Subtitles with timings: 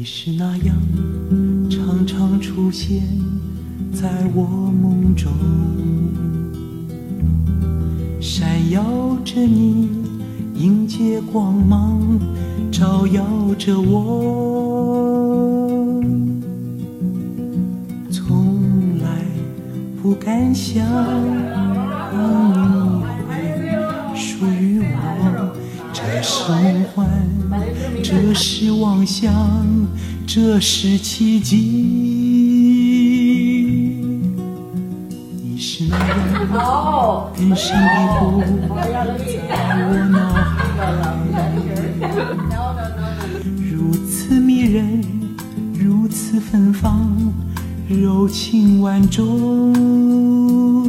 [0.00, 0.74] 你是那样，
[1.68, 3.02] 常常出现
[3.92, 5.30] 在我梦中，
[8.18, 8.82] 闪耀
[9.26, 9.90] 着你
[10.54, 12.00] 迎接光芒，
[12.72, 13.22] 照耀
[13.58, 14.00] 着我，
[18.10, 18.56] 从
[19.02, 19.22] 来
[20.00, 20.82] 不敢想
[26.22, 27.08] 这是梦幻，
[28.02, 29.32] 这是妄想，
[30.26, 31.56] 这是奇迹。
[35.42, 37.84] 你是那样好，根深蒂
[38.18, 40.60] 固在我脑海，
[43.72, 45.02] 如此迷人，
[45.72, 47.32] 如此芬芳，
[47.88, 49.99] 柔情万种。